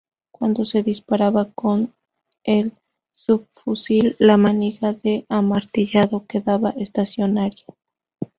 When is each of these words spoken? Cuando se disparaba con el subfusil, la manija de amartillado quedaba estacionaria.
Cuando 0.31 0.65
se 0.65 0.81
disparaba 0.81 1.51
con 1.51 1.93
el 2.43 2.73
subfusil, 3.11 4.15
la 4.17 4.35
manija 4.35 4.93
de 4.93 5.27
amartillado 5.29 6.25
quedaba 6.25 6.71
estacionaria. 6.71 7.65